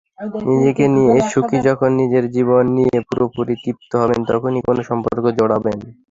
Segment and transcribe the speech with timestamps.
[0.47, 5.77] নিজেকে নিয়ে সুখীযখন নিজের জীবন নিয়ে পুরোপুরি তৃপ্ত হবেন, তখনই কোনো সম্পর্কে জড়াবেন।